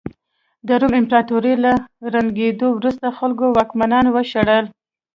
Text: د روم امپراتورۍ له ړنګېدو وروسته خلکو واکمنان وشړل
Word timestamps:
د 0.67 0.69
روم 0.81 0.93
امپراتورۍ 1.01 1.53
له 1.65 1.73
ړنګېدو 2.13 2.67
وروسته 2.77 3.07
خلکو 3.17 3.45
واکمنان 3.57 4.05
وشړل 4.11 4.65